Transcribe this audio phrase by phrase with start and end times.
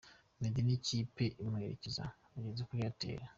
[0.39, 2.03] Meddy n'ikipe imuherekeza
[2.33, 3.23] bageze kuri Airtel.